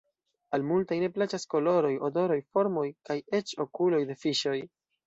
Al 0.57 0.63
multaj 0.69 0.97
ne 1.03 1.09
plaĉas 1.17 1.45
koloroj, 1.55 1.93
odoroj, 2.09 2.41
formoj 2.57 2.89
kaj 3.11 3.21
eĉ 3.43 3.57
okuloj 3.69 4.07
de 4.13 4.23
fiŝoj. 4.27 4.61